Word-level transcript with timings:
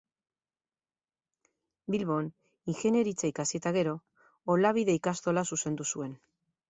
Bilbon 1.95 2.31
ingeniaritza 2.73 3.31
ikasi 3.35 3.61
eta 3.63 3.75
gero, 3.79 3.93
Olabide 4.55 4.97
ikastola 5.01 5.45
zuzendu 5.55 5.89
zuen. 5.93 6.19